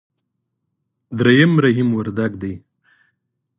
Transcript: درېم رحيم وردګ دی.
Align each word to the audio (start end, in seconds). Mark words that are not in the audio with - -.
درېم 1.19 1.51
رحيم 1.63 1.89
وردګ 1.95 2.31
دی. 2.41 2.53